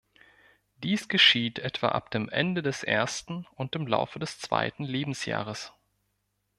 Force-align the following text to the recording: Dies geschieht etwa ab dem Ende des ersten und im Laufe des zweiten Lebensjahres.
Dies 0.81 1.09
geschieht 1.09 1.59
etwa 1.59 1.89
ab 1.89 2.09
dem 2.09 2.27
Ende 2.27 2.63
des 2.63 2.83
ersten 2.83 3.45
und 3.53 3.75
im 3.75 3.85
Laufe 3.85 4.17
des 4.17 4.39
zweiten 4.39 4.83
Lebensjahres. 4.83 5.73